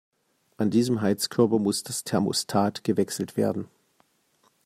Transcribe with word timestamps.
An 0.57 0.71
diesem 0.71 1.01
Heizkörper 1.01 1.59
muss 1.59 1.83
das 1.83 2.03
Thermostat 2.03 2.83
gewechselt 2.83 3.37
werden. 3.37 3.67